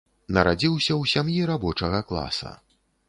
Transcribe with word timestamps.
Нарадзіўся 0.37 0.93
ў 1.01 1.11
сям'і 1.13 1.43
рабочага 1.53 2.01
класа. 2.13 2.55